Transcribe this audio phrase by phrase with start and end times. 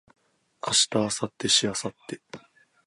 [0.65, 2.19] 明日明後日しあさって